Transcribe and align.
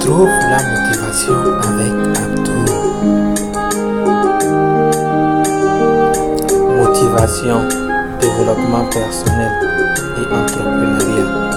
Trouve 0.00 0.28
la 0.50 0.60
motivation 0.62 1.38
avec 1.62 1.92
Abdou. 2.18 2.64
Motivation, 6.76 7.60
développement 8.20 8.84
personnel 8.90 9.52
et 10.16 10.26
entrepreneuriat. 10.34 11.47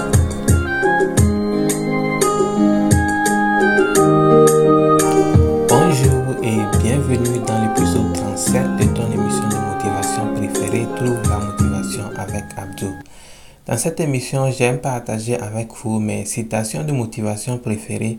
Dans 13.72 13.78
cette 13.78 14.00
émission, 14.00 14.50
j'aime 14.50 14.80
partager 14.80 15.38
avec 15.38 15.68
vous 15.82 15.98
mes 15.98 16.26
citations 16.26 16.84
de 16.84 16.92
motivation 16.92 17.56
préférées 17.56 18.18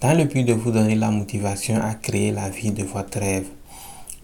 dans 0.00 0.12
le 0.12 0.24
but 0.24 0.42
de 0.42 0.52
vous 0.52 0.72
donner 0.72 0.96
la 0.96 1.12
motivation 1.12 1.76
à 1.76 1.94
créer 1.94 2.32
la 2.32 2.48
vie 2.50 2.72
de 2.72 2.82
votre 2.82 3.20
rêve. 3.20 3.44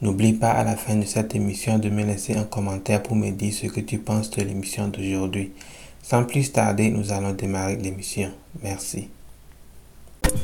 N'oublie 0.02 0.32
pas 0.32 0.51
à 0.51 0.65
la 0.65 0.74
fin 0.74 0.96
de 0.96 1.05
cette 1.05 1.32
émission 1.37 1.79
de 1.79 1.91
me 1.91 2.02
laisser 2.05 2.34
un 2.34 2.42
commentaire 2.42 3.05
pour 3.05 3.15
me 3.15 3.30
dire 3.30 3.52
ce 3.52 3.68
que 3.68 3.79
tu 3.79 3.98
penses 3.98 4.32
de 4.32 4.42
l'émission 4.42 4.88
d'aujourd'hui. 4.88 5.52
Sans 6.02 6.24
plus 6.24 6.51
tarder, 6.51 6.91
nous 6.91 7.12
allons 7.12 7.34
démarrer 7.34 7.77
l'émission. 7.77 8.30
Merci. 8.60 9.06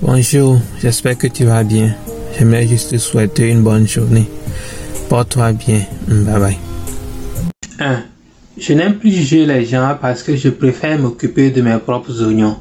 Bonjour, 0.01 0.61
j'espère 0.81 1.19
que 1.19 1.27
tu 1.27 1.45
vas 1.45 1.65
bien. 1.65 1.97
J'aimerais 2.39 2.69
juste 2.69 2.93
te 2.93 2.99
souhaiter 2.99 3.51
une 3.51 3.65
bonne 3.65 3.89
journée. 3.89 4.29
Porte-toi 5.09 5.55
bien. 5.55 5.81
Bye 6.07 6.39
bye. 6.39 6.59
1. 7.81 8.05
Je 8.59 8.73
n'aime 8.73 8.99
plus 8.99 9.13
juger 9.13 9.47
les 9.47 9.65
gens 9.65 9.97
parce 10.01 10.25
que 10.25 10.35
je 10.35 10.49
préfère 10.49 10.99
m'occuper 10.99 11.51
de 11.51 11.63
mes 11.63 11.79
propres 11.79 12.21
oignons. 12.23 12.57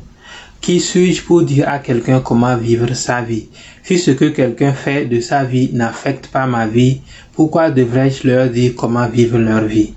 Qui 0.62 0.79
suis-je 0.79 1.23
pour 1.23 1.41
dire 1.41 1.67
à 1.67 1.79
quelqu'un 1.79 2.20
comment 2.20 2.55
vivre 2.55 2.93
sa 2.93 3.21
vie? 3.21 3.48
Si 3.84 3.98
ce 3.98 4.12
que 4.12 4.26
quelqu'un 4.26 4.71
fait 4.71 5.05
de 5.05 5.20
sa 5.20 5.43
vie 5.43 5.71
n'affecte 5.73 6.27
pas 6.27 6.46
ma 6.46 6.68
vie, 6.68 7.01
pourquoi 7.34 7.71
devrais-je 7.71 8.27
leur 8.27 8.49
dire 8.49 8.73
comment 8.76 9.07
vivre 9.07 9.40
leur 9.40 9.63
vie? 9.65 9.93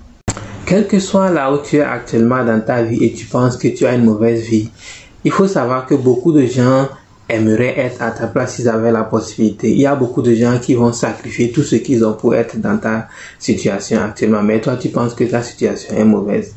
Quel 0.65 0.87
que 0.87 0.99
soit 0.99 1.29
là 1.29 1.53
où 1.53 1.59
tu 1.63 1.75
es 1.75 1.81
actuellement 1.81 2.43
dans 2.43 2.61
ta 2.61 2.81
vie 2.81 3.03
et 3.03 3.13
tu 3.13 3.25
penses 3.25 3.55
que 3.55 3.67
tu 3.67 3.85
as 3.85 3.93
une 3.93 4.05
mauvaise 4.05 4.43
vie, 4.45 4.69
il 5.23 5.31
faut 5.31 5.47
savoir 5.47 5.85
que 5.85 5.93
beaucoup 5.93 6.31
de 6.31 6.45
gens 6.47 6.87
aimeraient 7.33 7.77
être 7.77 8.01
à 8.01 8.11
ta 8.11 8.27
place 8.27 8.55
s'ils 8.55 8.69
avaient 8.69 8.91
la 8.91 9.03
possibilité. 9.03 9.71
Il 9.71 9.79
y 9.79 9.85
a 9.85 9.95
beaucoup 9.95 10.21
de 10.21 10.33
gens 10.33 10.57
qui 10.59 10.75
vont 10.75 10.93
sacrifier 10.93 11.51
tout 11.51 11.63
ce 11.63 11.75
qu'ils 11.75 12.05
ont 12.05 12.13
pour 12.13 12.35
être 12.35 12.57
dans 12.59 12.77
ta 12.77 13.07
situation 13.39 14.01
actuellement. 14.01 14.43
Mais 14.43 14.61
toi, 14.61 14.75
tu 14.77 14.89
penses 14.89 15.13
que 15.13 15.23
ta 15.23 15.41
situation 15.41 15.95
est 15.95 16.05
mauvaise. 16.05 16.53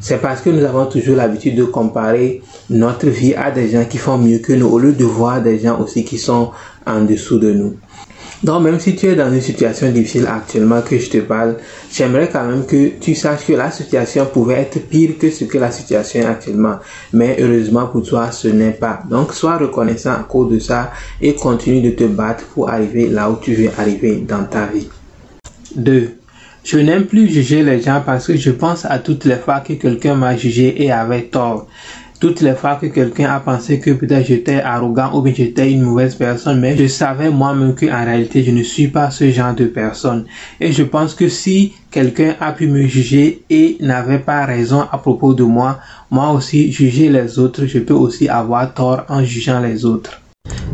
C'est 0.00 0.20
parce 0.20 0.40
que 0.40 0.50
nous 0.50 0.64
avons 0.64 0.86
toujours 0.86 1.16
l'habitude 1.16 1.56
de 1.56 1.64
comparer 1.64 2.42
notre 2.70 3.08
vie 3.08 3.34
à 3.34 3.50
des 3.50 3.68
gens 3.70 3.84
qui 3.84 3.98
font 3.98 4.18
mieux 4.18 4.38
que 4.38 4.52
nous 4.52 4.68
au 4.68 4.78
lieu 4.78 4.92
de 4.92 5.04
voir 5.04 5.42
des 5.42 5.58
gens 5.58 5.80
aussi 5.80 6.04
qui 6.04 6.18
sont 6.18 6.50
en 6.86 7.02
dessous 7.02 7.38
de 7.38 7.52
nous. 7.52 7.76
Donc 8.42 8.62
même 8.62 8.78
si 8.78 8.94
tu 8.94 9.06
es 9.06 9.14
dans 9.14 9.32
une 9.32 9.40
situation 9.40 9.90
difficile 9.90 10.26
actuellement 10.26 10.82
que 10.82 10.98
je 10.98 11.08
te 11.08 11.18
parle, 11.18 11.56
j'aimerais 11.90 12.28
quand 12.30 12.44
même 12.44 12.66
que 12.66 12.90
tu 13.00 13.14
saches 13.14 13.46
que 13.46 13.54
la 13.54 13.70
situation 13.70 14.26
pouvait 14.26 14.60
être 14.60 14.88
pire 14.88 15.18
que 15.18 15.30
ce 15.30 15.44
que 15.44 15.58
la 15.58 15.70
situation 15.70 16.20
est 16.20 16.26
actuellement. 16.26 16.76
Mais 17.12 17.36
heureusement 17.40 17.86
pour 17.86 18.02
toi, 18.02 18.30
ce 18.32 18.48
n'est 18.48 18.72
pas. 18.72 19.00
Donc 19.08 19.32
sois 19.32 19.56
reconnaissant 19.56 20.12
à 20.12 20.26
cause 20.28 20.52
de 20.52 20.58
ça 20.58 20.92
et 21.20 21.34
continue 21.34 21.80
de 21.80 21.90
te 21.90 22.04
battre 22.04 22.44
pour 22.46 22.68
arriver 22.68 23.08
là 23.08 23.30
où 23.30 23.36
tu 23.40 23.54
veux 23.54 23.70
arriver 23.78 24.16
dans 24.16 24.44
ta 24.44 24.66
vie. 24.66 24.88
2. 25.74 26.10
Je 26.64 26.78
n'aime 26.78 27.04
plus 27.06 27.28
juger 27.28 27.62
les 27.62 27.80
gens 27.80 28.02
parce 28.04 28.26
que 28.26 28.36
je 28.36 28.50
pense 28.50 28.84
à 28.84 28.98
toutes 28.98 29.24
les 29.24 29.36
fois 29.36 29.60
que 29.60 29.74
quelqu'un 29.74 30.16
m'a 30.16 30.36
jugé 30.36 30.82
et 30.82 30.90
avait 30.90 31.22
tort 31.22 31.68
toutes 32.18 32.40
les 32.40 32.54
fois 32.54 32.76
que 32.76 32.86
quelqu'un 32.86 33.30
a 33.30 33.40
pensé 33.40 33.78
que 33.78 33.90
peut-être 33.90 34.26
j'étais 34.26 34.60
arrogant 34.60 35.12
ou 35.14 35.22
bien 35.22 35.34
j'étais 35.36 35.70
une 35.70 35.82
mauvaise 35.82 36.14
personne, 36.14 36.60
mais 36.60 36.76
je 36.76 36.86
savais 36.86 37.30
moi-même 37.30 37.74
qu'en 37.74 38.04
réalité 38.04 38.42
je 38.42 38.50
ne 38.50 38.62
suis 38.62 38.88
pas 38.88 39.10
ce 39.10 39.30
genre 39.30 39.54
de 39.54 39.66
personne. 39.66 40.24
Et 40.60 40.72
je 40.72 40.82
pense 40.82 41.14
que 41.14 41.28
si 41.28 41.72
quelqu'un 41.90 42.34
a 42.40 42.52
pu 42.52 42.68
me 42.68 42.86
juger 42.86 43.42
et 43.50 43.76
n'avait 43.80 44.18
pas 44.18 44.46
raison 44.46 44.82
à 44.90 44.98
propos 44.98 45.34
de 45.34 45.44
moi, 45.44 45.78
moi 46.10 46.30
aussi 46.30 46.72
juger 46.72 47.08
les 47.08 47.38
autres, 47.38 47.66
je 47.66 47.78
peux 47.80 47.94
aussi 47.94 48.28
avoir 48.28 48.72
tort 48.72 49.04
en 49.08 49.22
jugeant 49.22 49.60
les 49.60 49.84
autres. 49.84 50.20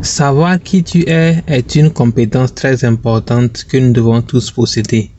Savoir 0.01 0.61
qui 0.61 0.83
tu 0.83 1.07
es 1.09 1.43
est 1.47 1.75
une 1.75 1.91
compétence 1.91 2.53
très 2.53 2.85
importante 2.85 3.65
que 3.69 3.77
nous 3.77 3.91
devons 3.91 4.21
tous 4.21 4.51
posséder. 4.51 5.11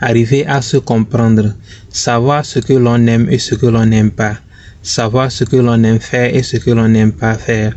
Arriver 0.00 0.46
à 0.46 0.62
se 0.62 0.78
comprendre, 0.78 1.54
savoir 1.90 2.44
ce 2.46 2.60
que 2.60 2.72
l'on 2.72 3.06
aime 3.06 3.28
et 3.30 3.38
ce 3.38 3.54
que 3.54 3.66
l'on 3.66 3.84
n'aime 3.84 4.10
pas 4.10 4.36
savoir 4.86 5.32
ce 5.32 5.44
que 5.44 5.56
l'on 5.56 5.82
aime 5.82 5.98
faire 6.00 6.34
et 6.34 6.42
ce 6.42 6.56
que 6.56 6.70
l'on 6.70 6.88
n'aime 6.88 7.12
pas 7.12 7.34
faire, 7.34 7.76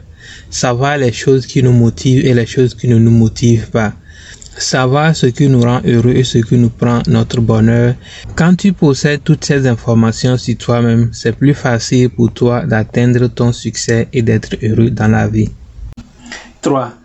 savoir 0.49 0.97
les 0.97 1.11
choses 1.11 1.45
qui 1.47 1.63
nous 1.63 1.71
motivent 1.71 2.25
et 2.25 2.33
les 2.33 2.45
choses 2.45 2.75
qui 2.75 2.87
ne 2.87 2.97
nous 2.97 3.11
motivent 3.11 3.69
pas, 3.71 3.93
savoir 4.57 5.15
ce 5.15 5.25
qui 5.25 5.47
nous 5.47 5.61
rend 5.61 5.81
heureux 5.85 6.13
et 6.15 6.23
ce 6.23 6.37
qui 6.37 6.55
nous 6.55 6.69
prend 6.69 7.01
notre 7.07 7.41
bonheur. 7.41 7.95
Quand 8.35 8.55
tu 8.55 8.73
possèdes 8.73 9.23
toutes 9.23 9.43
ces 9.43 9.65
informations 9.65 10.37
sur 10.37 10.55
toi-même, 10.57 11.09
c'est 11.11 11.35
plus 11.35 11.55
facile 11.55 12.09
pour 12.09 12.31
toi 12.31 12.65
d'atteindre 12.65 13.27
ton 13.27 13.51
succès 13.51 14.07
et 14.13 14.21
d'être 14.21 14.55
heureux 14.61 14.91
dans 14.91 15.07
la 15.07 15.27
vie. 15.27 15.49
3. 16.61 16.98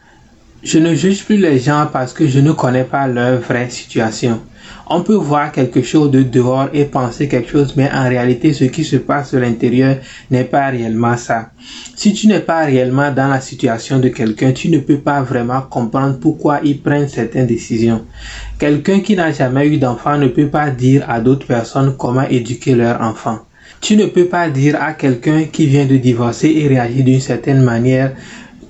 Je 0.65 0.79
ne 0.79 0.95
juge 0.95 1.25
plus 1.25 1.37
les 1.37 1.59
gens 1.59 1.87
parce 1.93 2.15
que 2.15 2.27
je 2.27 2.41
ne 2.41 2.53
connais 2.53 2.85
pas 2.85 3.07
leur 3.07 3.39
vraie 3.39 3.69
situation. 3.69 4.41
On 4.89 5.03
peut 5.03 5.15
voir 5.15 5.53
quelque 5.53 5.83
chose 5.83 6.11
de 6.11 6.23
dehors 6.23 6.69
et 6.73 6.87
penser 6.87 7.29
quelque 7.29 7.51
chose, 7.51 7.75
mais 7.77 7.91
en 7.93 8.09
réalité, 8.09 8.55
ce 8.55 8.65
qui 8.65 8.83
se 8.83 8.97
passe 8.97 9.35
à 9.35 9.41
l'intérieur 9.41 9.97
n'est 10.31 10.45
pas 10.45 10.69
réellement 10.69 11.19
ça. 11.19 11.51
Si 11.97 12.15
tu 12.15 12.29
n'es 12.29 12.41
pas 12.41 12.65
réellement 12.65 13.13
dans 13.13 13.29
la 13.29 13.43
situation 13.43 13.99
de 13.99 14.09
quelqu'un, 14.09 14.53
tu 14.53 14.71
ne 14.71 14.79
peux 14.79 14.97
pas 14.97 15.21
vraiment 15.21 15.61
comprendre 15.61 16.19
pourquoi 16.19 16.61
ils 16.65 16.81
prennent 16.81 17.09
certaines 17.09 17.47
décisions. 17.47 18.03
Quelqu'un 18.59 19.01
qui 19.01 19.17
n'a 19.17 19.33
jamais 19.33 19.69
eu 19.69 19.77
d'enfant 19.77 20.17
ne 20.17 20.29
peut 20.29 20.49
pas 20.49 20.71
dire 20.71 21.05
à 21.11 21.21
d'autres 21.21 21.47
personnes 21.47 21.95
comment 21.99 22.27
éduquer 22.27 22.75
leur 22.75 23.03
enfant. 23.03 23.41
Tu 23.83 23.97
ne 23.97 24.07
peux 24.07 24.27
pas 24.27 24.49
dire 24.49 24.83
à 24.83 24.95
quelqu'un 24.95 25.45
qui 25.45 25.67
vient 25.67 25.85
de 25.85 25.99
divorcer 25.99 26.51
et 26.57 26.69
réagir 26.69 27.05
d'une 27.05 27.21
certaine 27.21 27.63
manière 27.63 28.13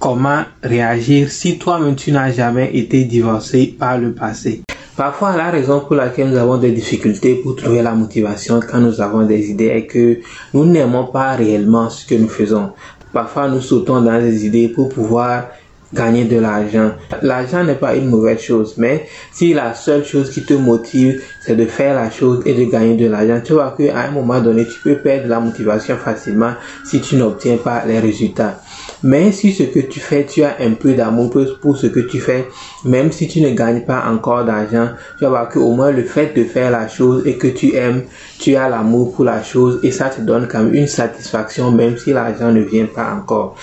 comment 0.05 0.43
réagir 0.63 1.31
si 1.31 1.57
toi-même 1.57 1.97
tu 1.97 2.13
n'as 2.13 2.31
jamais 2.31 2.77
été 2.77 3.05
divorcé 3.05 3.75
par 3.79 3.97
le 3.97 4.13
passé. 4.13 4.61
Parfois, 4.99 5.35
la 5.35 5.51
raison 5.51 5.81
pour 5.81 5.97
laquelle 5.97 6.29
nous 6.29 6.37
avons 6.37 6.59
des 6.59 6.73
difficultés 6.73 7.37
pour 7.37 7.57
trouver 7.57 7.81
la 7.81 7.93
motivation 7.93 8.61
quand 8.61 8.81
nous 8.81 9.01
avons 9.01 9.25
des 9.25 9.51
idées 9.51 9.69
est 9.69 9.87
que 9.87 10.19
nous 10.53 10.67
n'aimons 10.67 11.07
pas 11.07 11.33
réellement 11.33 11.89
ce 11.89 12.07
que 12.07 12.17
nous 12.17 12.29
faisons. 12.29 12.73
Parfois, 13.15 13.49
nous 13.49 13.63
sautons 13.63 14.03
dans 14.03 14.21
des 14.21 14.45
idées 14.45 14.69
pour 14.69 14.91
pouvoir 14.91 15.47
gagner 15.95 16.25
de 16.25 16.39
l'argent. 16.39 16.91
L'argent 17.23 17.65
n'est 17.65 17.75
pas 17.75 17.95
une 17.95 18.11
mauvaise 18.11 18.41
chose, 18.41 18.75
mais 18.77 19.07
si 19.33 19.55
la 19.55 19.73
seule 19.73 20.05
chose 20.05 20.29
qui 20.29 20.45
te 20.45 20.53
motive, 20.53 21.23
c'est 21.41 21.57
de 21.57 21.65
faire 21.65 21.95
la 21.95 22.11
chose 22.11 22.43
et 22.45 22.53
de 22.53 22.65
gagner 22.65 22.97
de 22.97 23.07
l'argent, 23.07 23.41
tu 23.43 23.55
vois 23.55 23.75
qu'à 23.75 24.01
un 24.01 24.11
moment 24.11 24.41
donné, 24.43 24.67
tu 24.67 24.81
peux 24.83 24.97
perdre 24.97 25.29
la 25.29 25.41
motivation 25.41 25.97
facilement 25.97 26.53
si 26.85 27.01
tu 27.01 27.17
n'obtiens 27.17 27.57
pas 27.57 27.87
les 27.87 28.01
résultats. 28.01 28.61
Mais 29.05 29.33
si 29.33 29.53
ce 29.53 29.65
que 29.65 29.81
tu 29.81 30.01
fais, 30.01 30.25
tu 30.25 30.43
as 30.43 30.57
un 30.61 30.73
peu 30.73 30.95
d'amour 30.95 31.31
pour 31.61 31.77
ce 31.77 31.89
que 31.89 32.01
tu 32.01 32.21
fais, 32.21 32.49
même 32.87 33.13
si 33.13 33.29
tu 33.29 33.43
ne 33.43 33.51
gagnes 33.51 33.83
pas 33.83 34.03
encore 34.09 34.47
d'argent, 34.47 34.89
tu 35.19 35.25
vas 35.25 35.29
voir 35.29 35.49
que 35.51 35.59
au 35.59 35.73
moins 35.73 35.91
le 35.91 36.05
fait 36.05 36.35
de 36.35 36.43
faire 36.43 36.71
la 36.71 36.89
chose 36.89 37.27
et 37.27 37.37
que 37.37 37.49
tu 37.49 37.75
aimes, 37.75 38.05
tu 38.39 38.57
as 38.57 38.67
l'amour 38.71 39.15
pour 39.15 39.27
la 39.27 39.43
chose 39.43 39.79
et 39.83 39.91
ça 39.91 40.09
te 40.09 40.23
donne 40.23 40.49
quand 40.49 40.63
même 40.63 40.75
une 40.75 40.87
satisfaction 40.87 41.71
même 41.71 41.99
si 41.99 42.15
l'argent 42.15 42.51
ne 42.51 42.63
vient 42.63 42.87
pas 42.87 43.13
encore. 43.13 43.57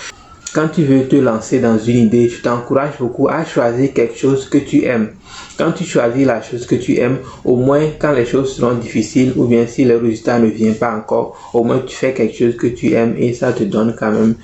Quand 0.54 0.68
tu 0.68 0.82
veux 0.84 1.08
te 1.08 1.16
lancer 1.16 1.60
dans 1.60 1.78
une 1.78 1.96
idée, 1.96 2.28
je 2.28 2.42
t'encourage 2.42 2.98
beaucoup 3.00 3.26
à 3.26 3.42
choisir 3.42 3.94
quelque 3.94 4.18
chose 4.18 4.46
que 4.50 4.58
tu 4.58 4.84
aimes. 4.84 5.12
Quand 5.56 5.72
tu 5.72 5.84
choisis 5.84 6.26
la 6.26 6.42
chose 6.42 6.66
que 6.66 6.74
tu 6.74 6.98
aimes, 6.98 7.16
au 7.42 7.56
moins 7.56 7.86
quand 7.98 8.12
les 8.12 8.26
choses 8.26 8.54
seront 8.54 8.74
difficiles 8.74 9.32
ou 9.36 9.46
bien 9.46 9.66
si 9.66 9.86
le 9.86 9.96
résultat 9.96 10.38
ne 10.38 10.48
vient 10.48 10.74
pas 10.74 10.94
encore, 10.94 11.50
au 11.54 11.64
moins 11.64 11.78
tu 11.78 11.96
fais 11.96 12.12
quelque 12.12 12.36
chose 12.36 12.56
que 12.56 12.66
tu 12.66 12.92
aimes 12.92 13.14
et 13.16 13.32
ça 13.32 13.54
te 13.54 13.64
donne 13.64 13.96
quand 13.98 14.12
même 14.12 14.34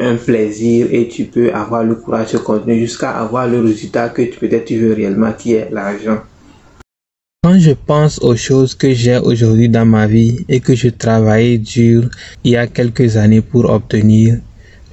un 0.00 0.14
plaisir 0.14 0.86
et 0.92 1.08
tu 1.08 1.24
peux 1.24 1.52
avoir 1.52 1.82
le 1.82 1.96
courage 1.96 2.30
de 2.30 2.38
continuer 2.38 2.78
jusqu'à 2.78 3.10
avoir 3.10 3.48
le 3.48 3.60
résultat 3.60 4.08
que 4.10 4.22
peut-être 4.22 4.66
tu 4.66 4.78
veux 4.78 4.94
réellement 4.94 5.32
qui 5.32 5.54
est 5.54 5.68
l'argent. 5.72 6.20
Quand 7.42 7.58
je 7.58 7.72
pense 7.72 8.20
aux 8.22 8.36
choses 8.36 8.76
que 8.76 8.92
j'ai 8.92 9.18
aujourd'hui 9.18 9.68
dans 9.68 9.86
ma 9.86 10.06
vie 10.06 10.44
et 10.48 10.60
que 10.60 10.76
je 10.76 10.90
travaillais 10.90 11.58
dur 11.58 12.08
il 12.44 12.52
y 12.52 12.56
a 12.56 12.68
quelques 12.68 13.16
années 13.16 13.40
pour 13.40 13.68
obtenir, 13.68 14.38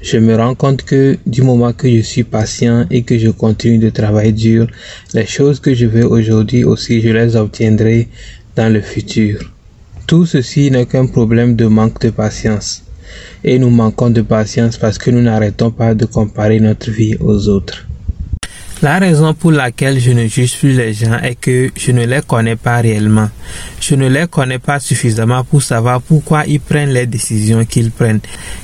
je 0.01 0.17
me 0.17 0.35
rends 0.35 0.55
compte 0.55 0.83
que 0.83 1.17
du 1.25 1.41
moment 1.41 1.73
que 1.73 1.89
je 1.89 2.01
suis 2.01 2.23
patient 2.23 2.85
et 2.91 3.03
que 3.03 3.17
je 3.17 3.29
continue 3.29 3.79
de 3.79 3.89
travailler 3.89 4.31
dur, 4.31 4.67
les 5.13 5.25
choses 5.25 5.59
que 5.59 5.73
je 5.73 5.85
veux 5.85 6.05
aujourd'hui 6.05 6.63
aussi, 6.63 7.01
je 7.01 7.09
les 7.09 7.35
obtiendrai 7.35 8.07
dans 8.55 8.71
le 8.71 8.81
futur. 8.81 9.39
Tout 10.05 10.25
ceci 10.25 10.71
n'est 10.71 10.85
qu'un 10.85 11.07
problème 11.07 11.55
de 11.55 11.65
manque 11.65 11.99
de 12.01 12.09
patience. 12.11 12.83
Et 13.43 13.59
nous 13.59 13.69
manquons 13.69 14.09
de 14.09 14.21
patience 14.21 14.77
parce 14.77 14.97
que 14.97 15.11
nous 15.11 15.21
n'arrêtons 15.21 15.71
pas 15.71 15.95
de 15.95 16.05
comparer 16.05 16.59
notre 16.59 16.91
vie 16.91 17.15
aux 17.19 17.47
autres. 17.49 17.86
La 18.83 18.99
raison 18.99 19.33
pour 19.33 19.51
laquelle 19.51 19.99
je 19.99 20.11
ne 20.11 20.27
juge 20.27 20.55
plus 20.59 20.73
les 20.73 20.93
gens 20.93 21.17
est 21.17 21.33
que 21.33 21.71
je 21.75 21.91
ne 21.91 22.05
les 22.05 22.21
connais 22.21 22.55
pas 22.55 22.77
réellement. 22.77 23.27
Je 23.81 23.95
ne 23.95 24.07
les 24.07 24.27
connais 24.27 24.59
pas 24.59 24.79
suffisamment 24.79 25.43
pour 25.43 25.63
savoir 25.63 25.99
pourquoi 25.99 26.45
ils 26.45 26.59
prennent 26.59 26.91
les 26.91 27.07
décisions 27.07 27.65
qu'ils 27.65 27.89
prennent. 27.89 28.19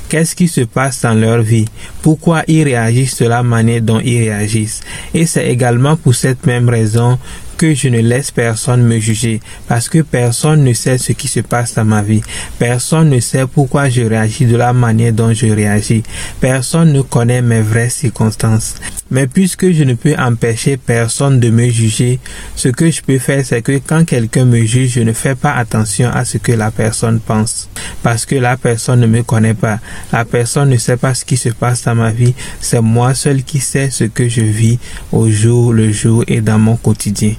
Qu'est-ce 0.08 0.36
qui 0.36 0.46
se 0.46 0.60
passe 0.60 1.02
dans 1.02 1.14
leur 1.14 1.42
vie? 1.42 1.64
Pourquoi 2.00 2.44
ils 2.46 2.62
réagissent 2.62 3.18
de 3.18 3.26
la 3.26 3.42
manière 3.42 3.82
dont 3.82 3.98
ils 3.98 4.30
réagissent? 4.30 4.82
Et 5.12 5.26
c'est 5.26 5.48
également 5.48 5.96
pour 5.96 6.14
cette 6.14 6.46
même 6.46 6.68
raison 6.68 7.18
que 7.56 7.74
je 7.74 7.88
ne 7.88 8.00
laisse 8.00 8.30
personne 8.30 8.82
me 8.82 8.98
juger 8.98 9.40
parce 9.68 9.88
que 9.88 10.00
personne 10.02 10.64
ne 10.64 10.72
sait 10.72 10.98
ce 10.98 11.12
qui 11.12 11.28
se 11.28 11.40
passe 11.40 11.74
dans 11.74 11.84
ma 11.84 12.02
vie. 12.02 12.20
Personne 12.58 13.10
ne 13.10 13.20
sait 13.20 13.46
pourquoi 13.46 13.88
je 13.88 14.02
réagis 14.02 14.46
de 14.46 14.56
la 14.56 14.72
manière 14.72 15.12
dont 15.12 15.32
je 15.32 15.46
réagis. 15.46 16.02
Personne 16.40 16.92
ne 16.92 17.02
connaît 17.02 17.42
mes 17.42 17.60
vraies 17.60 17.90
circonstances. 17.90 18.74
Mais 19.10 19.26
puisque 19.26 19.70
je 19.70 19.84
ne 19.84 19.94
peux 19.94 20.14
empêcher 20.18 20.76
personne 20.76 21.38
de 21.38 21.50
me 21.50 21.68
juger, 21.68 22.18
ce 22.56 22.68
que 22.68 22.90
je 22.90 23.02
peux 23.02 23.18
faire, 23.18 23.44
c'est 23.44 23.62
que 23.62 23.78
quand 23.78 24.04
quelqu'un 24.04 24.44
me 24.44 24.64
juge, 24.64 24.92
je 24.92 25.00
ne 25.00 25.12
fais 25.12 25.34
pas 25.34 25.52
attention 25.52 26.10
à 26.10 26.24
ce 26.24 26.38
que 26.38 26.52
la 26.52 26.70
personne 26.70 27.20
pense. 27.20 27.68
Parce 28.02 28.26
que 28.26 28.34
la 28.34 28.56
personne 28.56 29.00
ne 29.00 29.06
me 29.06 29.22
connaît 29.22 29.54
pas. 29.54 29.78
La 30.12 30.24
personne 30.24 30.70
ne 30.70 30.76
sait 30.76 30.96
pas 30.96 31.14
ce 31.14 31.24
qui 31.24 31.36
se 31.36 31.50
passe 31.50 31.84
dans 31.84 31.94
ma 31.94 32.10
vie. 32.10 32.34
C'est 32.60 32.80
moi 32.80 33.14
seul 33.14 33.42
qui 33.42 33.58
sais 33.58 33.90
ce 33.90 34.04
que 34.04 34.28
je 34.28 34.42
vis 34.42 34.78
au 35.12 35.28
jour 35.28 35.72
le 35.72 35.92
jour 35.92 36.24
et 36.26 36.40
dans 36.40 36.58
mon 36.58 36.76
quotidien. 36.76 37.34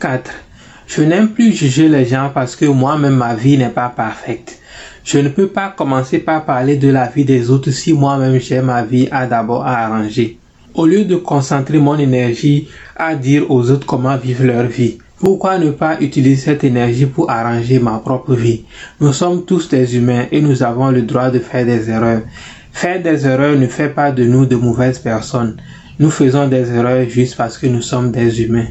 4. 0.00 0.30
Je 0.86 1.02
n'aime 1.02 1.30
plus 1.30 1.52
juger 1.52 1.88
les 1.88 2.04
gens 2.04 2.30
parce 2.32 2.56
que 2.56 2.66
moi-même 2.66 3.16
ma 3.16 3.34
vie 3.34 3.56
n'est 3.56 3.70
pas 3.70 3.88
parfaite. 3.88 4.60
Je 5.04 5.18
ne 5.18 5.28
peux 5.28 5.48
pas 5.48 5.68
commencer 5.68 6.18
par 6.18 6.46
parler 6.46 6.76
de 6.76 6.88
la 6.88 7.06
vie 7.08 7.26
des 7.26 7.50
autres 7.50 7.70
si 7.70 7.92
moi-même 7.92 8.40
j'ai 8.40 8.62
ma 8.62 8.82
vie 8.82 9.06
à 9.10 9.26
d'abord 9.26 9.62
à 9.62 9.84
arranger. 9.84 10.38
Au 10.74 10.86
lieu 10.86 11.04
de 11.04 11.16
concentrer 11.16 11.78
mon 11.78 11.98
énergie 11.98 12.68
à 12.96 13.14
dire 13.14 13.50
aux 13.50 13.70
autres 13.70 13.86
comment 13.86 14.16
vivre 14.16 14.44
leur 14.44 14.64
vie, 14.64 14.96
pourquoi 15.20 15.58
ne 15.58 15.70
pas 15.72 16.00
utiliser 16.00 16.36
cette 16.36 16.64
énergie 16.64 17.04
pour 17.04 17.30
arranger 17.30 17.78
ma 17.78 17.98
propre 17.98 18.34
vie? 18.34 18.64
Nous 18.98 19.12
sommes 19.12 19.44
tous 19.44 19.68
des 19.68 19.94
humains 19.94 20.24
et 20.32 20.40
nous 20.40 20.62
avons 20.62 20.90
le 20.90 21.02
droit 21.02 21.30
de 21.30 21.38
faire 21.38 21.66
des 21.66 21.90
erreurs. 21.90 22.22
Faire 22.72 23.02
des 23.02 23.26
erreurs 23.26 23.56
ne 23.58 23.66
fait 23.66 23.90
pas 23.90 24.10
de 24.10 24.24
nous 24.24 24.46
de 24.46 24.56
mauvaises 24.56 24.98
personnes. 24.98 25.58
Nous 25.98 26.10
faisons 26.10 26.48
des 26.48 26.72
erreurs 26.72 27.08
juste 27.10 27.36
parce 27.36 27.58
que 27.58 27.66
nous 27.66 27.82
sommes 27.82 28.10
des 28.10 28.42
humains. 28.42 28.68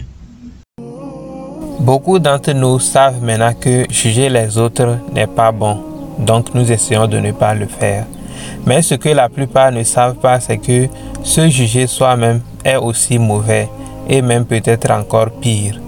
Beaucoup 1.80 2.18
d'entre 2.18 2.54
nous 2.54 2.80
savent 2.80 3.24
maintenant 3.24 3.54
que 3.54 3.84
juger 3.92 4.30
les 4.30 4.58
autres 4.58 4.98
n'est 5.14 5.28
pas 5.28 5.52
bon, 5.52 5.93
donc 6.18 6.54
nous 6.54 6.72
essayons 6.72 7.08
de 7.08 7.20
ne 7.20 7.32
pas 7.32 7.54
le 7.54 7.68
faire. 7.68 8.06
Mais 8.66 8.82
ce 8.82 8.96
que 8.96 9.10
la 9.10 9.30
plupart 9.30 9.72
ne 9.72 9.84
savent 9.84 10.16
pas, 10.16 10.40
c'est 10.40 10.58
que 10.58 10.88
se 11.24 11.50
juger 11.50 11.88
soi-même 11.88 12.42
est 12.64 12.78
aussi 12.78 13.18
mauvais 13.20 13.70
et 14.08 14.22
même 14.22 14.46
peut-être 14.46 14.92
encore 14.92 15.30
pire. 15.32 15.80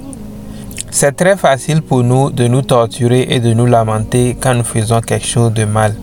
C'est 0.91 1.15
très 1.15 1.35
facile 1.35 1.81
pour 1.81 2.03
nous 2.03 2.29
de 2.29 2.47
nous 2.47 2.61
torturer 2.61 3.27
et 3.29 3.39
de 3.39 3.53
nous 3.53 3.65
lamenter 3.65 4.37
quand 4.39 4.53
nous 4.53 4.63
faisons 4.63 5.01
quelque 5.01 5.25
chose 5.25 5.53
de 5.53 5.65
mal. 5.65 5.93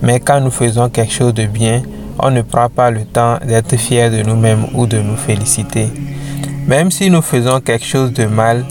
Mais 0.00 0.20
quand 0.20 0.40
nous 0.40 0.50
faisons 0.50 0.88
quelque 0.88 1.12
chose 1.12 1.34
de 1.34 1.44
bien, 1.44 1.82
on 2.18 2.30
ne 2.30 2.42
prend 2.42 2.68
pas 2.68 2.90
le 2.90 3.04
temps 3.04 3.38
d'être 3.46 3.76
fier 3.76 4.10
de 4.10 4.22
nous-mêmes 4.22 4.66
ou 4.74 4.86
de 4.86 4.98
nous 4.98 5.16
féliciter. 5.16 5.88
Même 6.66 6.90
si 6.90 7.10
nous 7.10 7.22
faisons 7.22 7.60
quelque 7.60 7.84
chose 7.84 8.12
de 8.12 8.24
mal, 8.24 8.64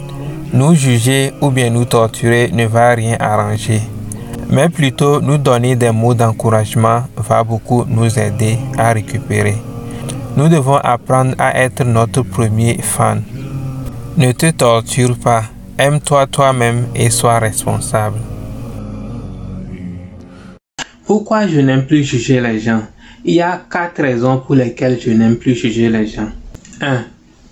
nous 0.53 0.73
juger 0.73 1.33
ou 1.41 1.49
bien 1.49 1.69
nous 1.69 1.85
torturer 1.85 2.49
ne 2.53 2.65
va 2.65 2.91
rien 2.91 3.17
arranger, 3.19 3.81
mais 4.49 4.69
plutôt 4.69 5.21
nous 5.21 5.37
donner 5.37 5.75
des 5.75 5.91
mots 5.91 6.13
d'encouragement 6.13 7.03
va 7.17 7.43
beaucoup 7.43 7.85
nous 7.87 8.17
aider 8.17 8.57
à 8.77 8.93
récupérer. 8.93 9.57
Nous 10.35 10.49
devons 10.49 10.77
apprendre 10.77 11.35
à 11.37 11.59
être 11.59 11.83
notre 11.83 12.21
premier 12.21 12.79
fan. 12.81 13.23
Ne 14.17 14.31
te 14.31 14.51
torture 14.51 15.17
pas, 15.17 15.43
aime-toi 15.77 16.27
toi-même 16.27 16.87
et 16.95 17.09
sois 17.09 17.39
responsable. 17.39 18.17
Pourquoi 21.05 21.47
je 21.47 21.59
n'aime 21.59 21.85
plus 21.85 22.03
juger 22.03 22.41
les 22.41 22.59
gens? 22.59 22.81
Il 23.25 23.35
y 23.35 23.41
a 23.41 23.61
quatre 23.69 24.01
raisons 24.01 24.37
pour 24.39 24.55
lesquelles 24.55 24.99
je 24.99 25.11
n'aime 25.11 25.37
plus 25.37 25.55
juger 25.55 25.89
les 25.89 26.05
gens. 26.07 26.29
1. 26.81 27.03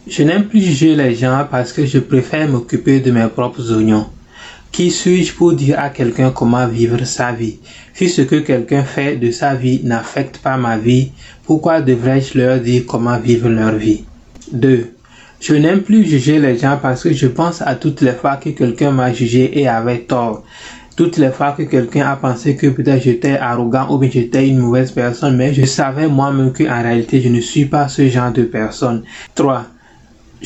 Je 0.08 0.24
n'aime 0.24 0.46
plus 0.46 0.62
juger 0.62 0.96
les 0.96 1.16
gens 1.16 1.48
parce 1.50 1.74
que 1.74 1.86
je 1.86 2.00
préfère 2.00 2.48
m'occuper 2.48 3.00
de 3.00 3.12
mes 3.12 3.28
propres 3.28 3.72
oignons. 3.72 4.06
Qui 4.76 4.92
suis-je 4.92 5.34
pour 5.34 5.54
dire 5.54 5.80
à 5.80 5.90
quelqu'un 5.90 6.32
comment 6.32 6.68
vivre 6.68 7.02
sa 7.06 7.32
vie? 7.32 7.60
Si 7.94 8.10
ce 8.10 8.24
que 8.24 8.36
quelqu'un 8.36 8.84
fait 8.84 9.16
de 9.16 9.32
sa 9.32 9.56
vie 9.56 9.80
n'affecte 9.86 10.40
pas 10.40 10.58
ma 10.58 10.78
vie, 10.78 11.12
pourquoi 11.46 11.80
devrais-je 11.80 12.38
leur 12.38 12.60
dire 12.60 12.84
comment 12.86 13.18
vivre 13.18 13.48
leur 13.48 13.76
vie? 13.76 14.04
2. 14.52 14.92
Je 15.40 15.56
n'aime 15.56 15.80
plus 15.80 16.04
juger 16.04 16.40
les 16.40 16.58
gens 16.58 16.78
parce 16.82 17.04
que 17.04 17.14
je 17.14 17.28
pense 17.28 17.62
à 17.62 17.76
toutes 17.76 18.02
les 18.02 18.12
fois 18.12 18.36
que 18.36 18.50
quelqu'un 18.50 18.92
m'a 18.92 19.14
jugé 19.14 19.58
et 19.58 19.66
avait 19.70 20.00
tort. 20.00 20.44
Toutes 20.98 21.16
les 21.16 21.32
fois 21.32 21.54
que 21.54 21.64
quelqu'un 21.64 22.08
a 22.08 22.18
pensé 22.18 22.58
que 22.58 22.68
peut-être 22.68 23.02
j'étais 23.02 23.38
arrogant 23.38 23.88
ou 23.90 23.98
bien 23.98 24.10
j'étais 24.12 24.46
une 24.46 24.60
mauvaise 24.60 24.92
personne, 24.92 25.38
mais 25.38 25.54
je 25.54 25.64
savais 25.64 26.10
moi-même 26.10 26.52
qu'en 26.52 26.84
réalité 26.84 27.22
je 27.22 27.30
ne 27.30 27.40
suis 27.40 27.64
pas 27.64 27.88
ce 27.88 28.10
genre 28.10 28.34
de 28.34 28.44
personne. 28.44 29.04
3. 29.36 29.68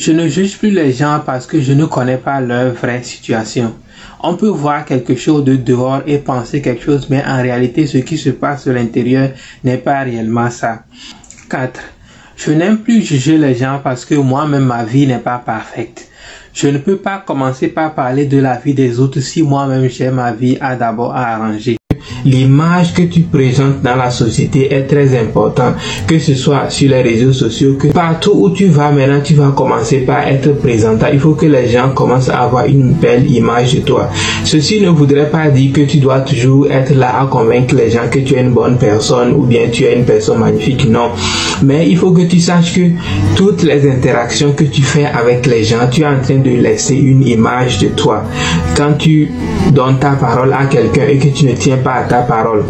Je 0.00 0.12
ne 0.12 0.28
juge 0.28 0.56
plus 0.56 0.70
les 0.70 0.94
gens 0.94 1.20
parce 1.26 1.46
que 1.46 1.60
je 1.60 1.74
ne 1.74 1.84
connais 1.84 2.16
pas 2.16 2.40
leur 2.40 2.72
vraie 2.72 3.02
situation. 3.02 3.74
On 4.22 4.34
peut 4.34 4.48
voir 4.48 4.86
quelque 4.86 5.14
chose 5.14 5.44
de 5.44 5.56
dehors 5.56 6.00
et 6.06 6.16
penser 6.16 6.62
quelque 6.62 6.82
chose, 6.82 7.08
mais 7.10 7.22
en 7.22 7.42
réalité, 7.42 7.86
ce 7.86 7.98
qui 7.98 8.16
se 8.16 8.30
passe 8.30 8.66
à 8.66 8.72
l'intérieur 8.72 9.28
n'est 9.62 9.76
pas 9.76 10.00
réellement 10.00 10.48
ça. 10.48 10.84
4. 11.50 11.78
Je 12.34 12.52
n'aime 12.52 12.78
plus 12.78 13.02
juger 13.02 13.36
les 13.36 13.54
gens 13.54 13.78
parce 13.84 14.06
que 14.06 14.14
moi-même 14.14 14.64
ma 14.64 14.84
vie 14.84 15.06
n'est 15.06 15.18
pas 15.18 15.36
parfaite. 15.36 16.08
Je 16.54 16.68
ne 16.68 16.78
peux 16.78 16.96
pas 16.96 17.18
commencer 17.18 17.68
par 17.68 17.94
parler 17.94 18.24
de 18.24 18.38
la 18.38 18.56
vie 18.56 18.72
des 18.72 19.00
autres 19.00 19.20
si 19.20 19.42
moi-même 19.42 19.86
j'ai 19.90 20.10
ma 20.10 20.32
vie 20.32 20.56
à 20.62 20.76
d'abord 20.76 21.12
à 21.12 21.34
arranger 21.34 21.76
l'image 22.24 22.94
que 22.94 23.02
tu 23.02 23.20
présentes 23.20 23.82
dans 23.82 23.96
la 23.96 24.10
société 24.10 24.72
est 24.72 24.82
très 24.82 25.18
importante, 25.18 25.74
que 26.06 26.18
ce 26.18 26.34
soit 26.34 26.70
sur 26.70 26.90
les 26.90 27.02
réseaux 27.02 27.32
sociaux, 27.32 27.74
que 27.78 27.88
partout 27.88 28.32
où 28.34 28.50
tu 28.50 28.66
vas 28.66 28.90
maintenant, 28.90 29.20
tu 29.22 29.34
vas 29.34 29.52
commencer 29.54 29.98
par 29.98 30.26
être 30.26 30.52
présentant. 30.58 31.06
Il 31.12 31.20
faut 31.20 31.34
que 31.34 31.46
les 31.46 31.68
gens 31.68 31.90
commencent 31.90 32.28
à 32.28 32.40
avoir 32.40 32.66
une 32.66 32.92
belle 32.92 33.30
image 33.30 33.74
de 33.74 33.80
toi. 33.80 34.10
Ceci 34.44 34.80
ne 34.80 34.88
voudrait 34.88 35.30
pas 35.30 35.48
dire 35.48 35.72
que 35.72 35.82
tu 35.82 35.98
dois 35.98 36.20
toujours 36.20 36.70
être 36.70 36.94
là 36.94 37.20
à 37.20 37.26
convaincre 37.26 37.74
les 37.74 37.90
gens 37.90 38.08
que 38.10 38.18
tu 38.18 38.34
es 38.34 38.40
une 38.40 38.50
bonne 38.52 38.78
personne 38.78 39.32
ou 39.32 39.42
bien 39.44 39.62
tu 39.70 39.84
es 39.84 39.96
une 39.96 40.04
personne 40.04 40.38
magnifique. 40.38 40.88
Non. 40.88 41.10
Mais 41.62 41.88
il 41.88 41.96
faut 41.96 42.12
que 42.12 42.22
tu 42.22 42.40
saches 42.40 42.74
que 42.74 42.90
toutes 43.36 43.62
les 43.62 43.88
interactions 43.90 44.52
que 44.52 44.64
tu 44.64 44.82
fais 44.82 45.06
avec 45.06 45.46
les 45.46 45.64
gens, 45.64 45.88
tu 45.90 46.02
es 46.02 46.06
en 46.06 46.20
train 46.20 46.38
de 46.38 46.50
laisser 46.50 46.96
une 46.96 47.26
image 47.26 47.78
de 47.78 47.88
toi. 47.88 48.24
Quand 48.76 48.94
tu 48.98 49.30
donnes 49.72 49.98
ta 49.98 50.10
parole 50.12 50.52
à 50.52 50.66
quelqu'un 50.66 51.06
et 51.08 51.18
que 51.18 51.28
tu 51.28 51.46
ne 51.46 51.52
tiens 51.52 51.76
pas 51.78 51.94
à 51.94 52.02
ta 52.10 52.22
parole. 52.22 52.64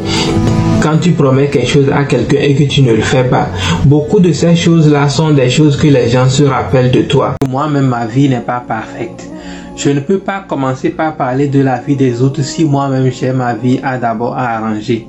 Quand 0.83 0.99
tu 0.99 1.13
promets 1.13 1.49
quelque 1.49 1.67
chose 1.69 1.91
à 1.91 2.05
quelqu'un 2.05 2.41
et 2.41 2.55
que 2.55 2.65
tu 2.65 2.83
ne 2.83 2.93
le 2.93 3.01
fais 3.01 3.25
pas, 3.25 3.49
beaucoup 3.87 4.21
de 4.21 4.33
ces 4.33 4.55
choses-là 4.55 5.09
sont 5.09 5.31
des 5.31 5.49
choses 5.49 5.79
que 5.79 5.89
les 5.89 6.09
gens 6.11 6.29
se 6.29 6.45
rappellent 6.45 6.91
de 6.91 7.03
toi. 7.03 7.37
Moi-même, 7.49 7.87
ma 7.87 8.07
vie 8.07 8.29
n'est 8.29 8.41
pas 8.41 8.61
parfaite. 8.61 9.27
Je 9.77 9.89
ne 9.91 10.01
peux 10.01 10.19
pas 10.19 10.45
commencer 10.47 10.91
par 10.91 11.17
parler 11.17 11.49
de 11.49 11.61
la 11.61 11.79
vie 11.79 11.97
des 11.97 12.21
autres 12.21 12.43
si 12.43 12.67
moi-même 12.67 13.11
j'ai 13.11 13.33
ma 13.33 13.55
vie 13.55 13.81
à 13.83 13.97
d'abord 13.97 14.35
à 14.37 14.57
arranger. 14.57 15.09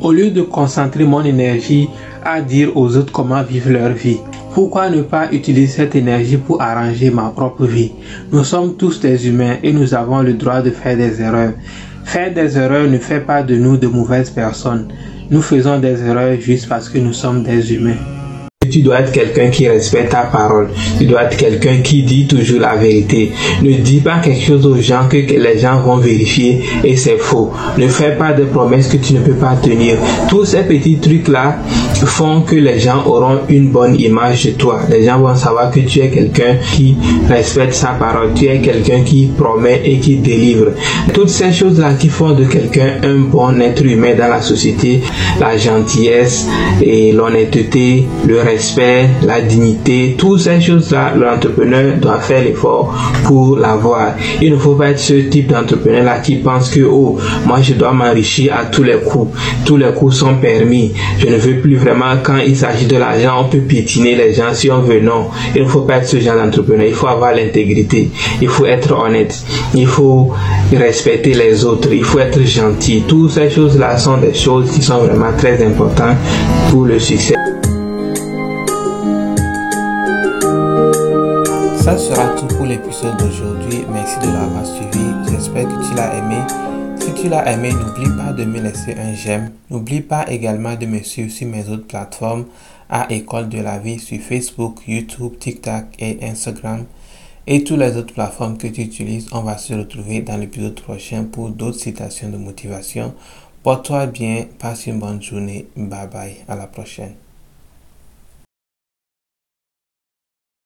Au 0.00 0.12
lieu 0.12 0.30
de 0.30 0.42
concentrer 0.42 1.02
mon 1.02 1.24
énergie 1.24 1.88
à 2.24 2.40
dire 2.40 2.76
aux 2.76 2.96
autres 2.96 3.10
comment 3.12 3.42
vivre 3.42 3.70
leur 3.70 3.90
vie, 3.90 4.18
pourquoi 4.54 4.90
ne 4.90 5.02
pas 5.02 5.32
utiliser 5.32 5.66
cette 5.66 5.96
énergie 5.96 6.36
pour 6.36 6.62
arranger 6.62 7.10
ma 7.10 7.30
propre 7.30 7.64
vie? 7.64 7.92
Nous 8.30 8.44
sommes 8.44 8.76
tous 8.76 9.00
des 9.00 9.26
humains 9.26 9.56
et 9.62 9.72
nous 9.72 9.92
avons 9.92 10.22
le 10.22 10.34
droit 10.34 10.62
de 10.62 10.70
faire 10.70 10.96
des 10.96 11.20
erreurs. 11.20 11.52
Faire 12.08 12.32
des 12.32 12.56
erreurs 12.56 12.88
ne 12.88 12.96
fait 12.96 13.20
pas 13.20 13.42
de 13.42 13.54
nous 13.54 13.76
de 13.76 13.86
mauvaises 13.86 14.30
personnes. 14.30 14.88
Nous 15.30 15.42
faisons 15.42 15.78
des 15.78 16.02
erreurs 16.02 16.40
juste 16.40 16.66
parce 16.66 16.88
que 16.88 16.96
nous 16.96 17.12
sommes 17.12 17.42
des 17.42 17.74
humains. 17.74 17.98
Tu 18.70 18.80
dois 18.80 19.00
être 19.00 19.12
quelqu'un 19.12 19.50
qui 19.50 19.68
respecte 19.68 20.12
ta 20.12 20.22
parole. 20.22 20.70
Tu 20.98 21.04
dois 21.04 21.24
être 21.24 21.36
quelqu'un 21.36 21.82
qui 21.82 22.04
dit 22.04 22.26
toujours 22.26 22.60
la 22.60 22.76
vérité. 22.76 23.32
Ne 23.62 23.74
dis 23.74 24.00
pas 24.00 24.20
quelque 24.20 24.42
chose 24.42 24.64
aux 24.64 24.80
gens 24.80 25.06
que 25.06 25.18
les 25.18 25.58
gens 25.58 25.80
vont 25.80 25.98
vérifier 25.98 26.62
et 26.82 26.96
c'est 26.96 27.18
faux. 27.18 27.52
Ne 27.76 27.88
fais 27.88 28.12
pas 28.12 28.32
de 28.32 28.44
promesses 28.44 28.88
que 28.88 28.96
tu 28.96 29.12
ne 29.12 29.20
peux 29.20 29.34
pas 29.34 29.56
tenir. 29.62 29.98
Tous 30.30 30.46
ces 30.46 30.62
petits 30.62 30.96
trucs-là 30.96 31.58
font 32.06 32.42
que 32.42 32.56
les 32.56 32.78
gens 32.78 33.04
auront 33.06 33.40
une 33.48 33.70
bonne 33.70 33.98
image 34.00 34.44
de 34.46 34.50
toi. 34.52 34.80
Les 34.90 35.04
gens 35.04 35.18
vont 35.18 35.34
savoir 35.34 35.70
que 35.70 35.80
tu 35.80 36.00
es 36.00 36.08
quelqu'un 36.08 36.56
qui 36.74 36.96
respecte 37.28 37.74
sa 37.74 37.88
parole. 37.88 38.30
Tu 38.34 38.46
es 38.46 38.58
quelqu'un 38.58 39.00
qui 39.00 39.30
promet 39.36 39.82
et 39.84 39.98
qui 39.98 40.16
délivre. 40.16 40.72
Toutes 41.12 41.28
ces 41.30 41.52
choses-là 41.52 41.94
qui 41.94 42.08
font 42.08 42.32
de 42.32 42.44
quelqu'un 42.44 42.98
un 43.02 43.18
bon 43.18 43.60
être 43.60 43.84
humain 43.84 44.14
dans 44.16 44.28
la 44.28 44.40
société, 44.40 45.00
la 45.40 45.56
gentillesse 45.56 46.46
et 46.80 47.12
l'honnêteté, 47.12 48.06
le 48.26 48.40
respect 48.40 49.08
la 49.22 49.40
dignité, 49.40 50.14
toutes 50.18 50.40
ces 50.40 50.60
choses-là, 50.60 51.14
l'entrepreneur 51.16 51.96
doit 51.96 52.20
faire 52.20 52.42
l'effort 52.42 52.94
pour 53.24 53.56
l'avoir. 53.56 54.14
Il 54.40 54.52
ne 54.52 54.56
faut 54.56 54.74
pas 54.74 54.90
être 54.90 54.98
ce 54.98 55.14
type 55.14 55.48
d'entrepreneur-là 55.48 56.20
qui 56.20 56.36
pense 56.36 56.70
que, 56.70 56.80
oh, 56.80 57.18
moi 57.46 57.60
je 57.62 57.74
dois 57.74 57.92
m'enrichir 57.92 58.54
à 58.56 58.64
tous 58.64 58.82
les 58.82 58.98
coups. 58.98 59.36
Tous 59.64 59.76
les 59.76 59.92
coups 59.92 60.16
sont 60.16 60.36
permis. 60.36 60.92
Je 61.18 61.26
ne 61.26 61.36
veux 61.36 61.60
plus 61.60 61.76
vraiment 61.76 61.87
vraiment, 61.88 62.16
quand 62.22 62.38
il 62.38 62.56
s'agit 62.56 62.86
de 62.86 62.96
l'argent, 62.96 63.44
on 63.44 63.48
peut 63.48 63.58
piétiner 63.58 64.14
les 64.14 64.34
gens 64.34 64.52
si 64.52 64.70
on 64.70 64.80
veut. 64.80 65.00
Non, 65.00 65.28
il 65.54 65.62
ne 65.62 65.68
faut 65.68 65.82
pas 65.82 65.96
être 65.96 66.08
ce 66.08 66.20
genre 66.20 66.36
d'entrepreneur. 66.36 66.86
Il 66.86 66.94
faut 66.94 67.06
avoir 67.06 67.34
l'intégrité. 67.34 68.10
Il 68.40 68.48
faut 68.48 68.66
être 68.66 68.92
honnête. 68.92 69.34
Il 69.74 69.86
faut 69.86 70.32
respecter 70.72 71.34
les 71.34 71.64
autres. 71.64 71.88
Il 71.92 72.04
faut 72.04 72.18
être 72.18 72.42
gentil. 72.42 73.04
Toutes 73.06 73.30
ces 73.30 73.50
choses-là 73.50 73.96
sont 73.96 74.18
des 74.18 74.34
choses 74.34 74.70
qui 74.70 74.82
sont 74.82 74.98
vraiment 74.98 75.32
très 75.36 75.64
importantes 75.64 76.16
pour 76.70 76.84
le 76.84 76.98
succès. 76.98 77.34
Ça 81.76 81.96
sera 81.96 82.28
tout 82.36 82.54
pour 82.56 82.66
l'épisode 82.66 83.16
d'aujourd'hui. 83.18 83.86
Merci 83.92 84.18
de 84.20 84.26
l'avoir 84.26 84.66
suivi. 84.66 85.06
J'espère 85.30 85.64
que 85.64 85.88
tu 85.88 85.96
l'as 85.96 86.18
aimé. 86.18 86.36
Tu 87.20 87.28
l'as 87.28 87.52
aimé, 87.52 87.72
n'oublie 87.72 88.16
pas 88.16 88.32
de 88.32 88.44
me 88.44 88.60
laisser 88.60 88.94
un 88.94 89.12
j'aime. 89.12 89.50
N'oublie 89.70 90.02
pas 90.02 90.30
également 90.30 90.76
de 90.76 90.86
me 90.86 91.02
suivre 91.02 91.32
sur 91.32 91.48
mes 91.48 91.68
autres 91.68 91.88
plateformes 91.88 92.46
à 92.88 93.12
École 93.12 93.48
de 93.48 93.58
la 93.60 93.80
vie 93.80 93.98
sur 93.98 94.20
Facebook, 94.20 94.82
YouTube, 94.86 95.32
TikTok 95.40 95.86
et 95.98 96.18
Instagram. 96.22 96.84
Et 97.48 97.64
toutes 97.64 97.80
les 97.80 97.96
autres 97.96 98.14
plateformes 98.14 98.56
que 98.56 98.68
tu 98.68 98.82
utilises, 98.82 99.26
on 99.32 99.40
va 99.40 99.58
se 99.58 99.74
retrouver 99.74 100.20
dans 100.20 100.36
l'épisode 100.36 100.80
prochain 100.80 101.24
pour 101.24 101.50
d'autres 101.50 101.80
citations 101.80 102.28
de 102.28 102.36
motivation. 102.36 103.12
Porte-toi 103.64 104.06
bien, 104.06 104.44
passe 104.60 104.86
une 104.86 105.00
bonne 105.00 105.20
journée. 105.20 105.66
Bye 105.76 106.08
bye, 106.08 106.36
à 106.46 106.54
la 106.54 106.68
prochaine. 106.68 107.14